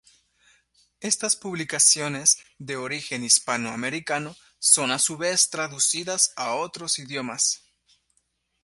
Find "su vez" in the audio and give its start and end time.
4.97-5.51